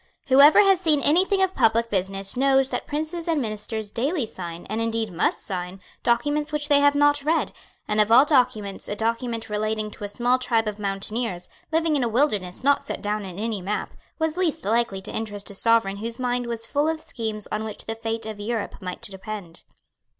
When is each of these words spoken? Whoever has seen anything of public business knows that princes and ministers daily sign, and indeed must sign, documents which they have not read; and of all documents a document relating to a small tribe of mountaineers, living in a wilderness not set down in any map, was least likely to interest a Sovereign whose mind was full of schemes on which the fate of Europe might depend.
Whoever 0.29 0.61
has 0.61 0.81
seen 0.81 0.99
anything 1.01 1.43
of 1.43 1.53
public 1.53 1.91
business 1.91 2.35
knows 2.35 2.69
that 2.69 2.87
princes 2.87 3.27
and 3.27 3.39
ministers 3.39 3.91
daily 3.91 4.25
sign, 4.25 4.65
and 4.65 4.81
indeed 4.81 5.13
must 5.13 5.45
sign, 5.45 5.79
documents 6.01 6.51
which 6.51 6.69
they 6.69 6.79
have 6.79 6.95
not 6.95 7.21
read; 7.23 7.51
and 7.87 8.01
of 8.01 8.11
all 8.11 8.25
documents 8.25 8.87
a 8.89 8.95
document 8.95 9.47
relating 9.47 9.91
to 9.91 10.03
a 10.03 10.07
small 10.07 10.39
tribe 10.39 10.67
of 10.67 10.79
mountaineers, 10.79 11.49
living 11.71 11.95
in 11.95 12.03
a 12.03 12.09
wilderness 12.09 12.63
not 12.63 12.83
set 12.83 13.03
down 13.03 13.25
in 13.25 13.37
any 13.37 13.61
map, 13.61 13.93
was 14.17 14.37
least 14.37 14.65
likely 14.65 15.03
to 15.03 15.15
interest 15.15 15.51
a 15.51 15.53
Sovereign 15.53 15.97
whose 15.97 16.17
mind 16.17 16.47
was 16.47 16.65
full 16.65 16.87
of 16.89 16.99
schemes 16.99 17.47
on 17.51 17.63
which 17.63 17.85
the 17.85 17.93
fate 17.93 18.25
of 18.25 18.39
Europe 18.39 18.81
might 18.81 19.03
depend. 19.03 19.65